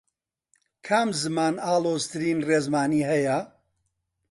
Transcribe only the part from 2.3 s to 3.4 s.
ڕێزمانی هەیە؟